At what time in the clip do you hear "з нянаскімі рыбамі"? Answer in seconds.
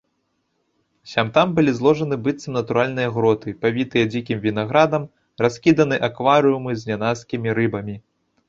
6.81-7.95